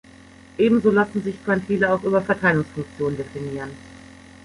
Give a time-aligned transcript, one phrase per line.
[0.57, 3.69] Ebenso lassen sich Quantile auch über Verteilungsfunktionen definieren.